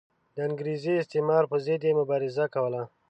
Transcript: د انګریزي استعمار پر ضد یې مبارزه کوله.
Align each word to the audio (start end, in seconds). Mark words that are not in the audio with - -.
د 0.35 0.37
انګریزي 0.47 0.93
استعمار 0.97 1.43
پر 1.51 1.59
ضد 1.65 1.81
یې 1.87 1.91
مبارزه 1.99 2.45
کوله. 2.53 2.81